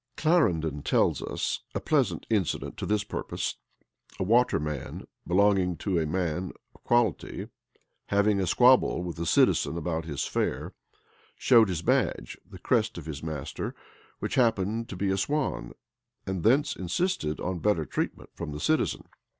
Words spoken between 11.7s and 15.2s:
badge, the crest of his master, which happened to be a